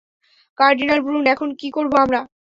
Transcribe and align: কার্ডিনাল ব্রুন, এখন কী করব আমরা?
কার্ডিনাল 0.57 0.99
ব্রুন, 1.05 1.23
এখন 1.33 1.49
কী 1.59 1.67
করব 1.71 1.93
আমরা? 2.05 2.19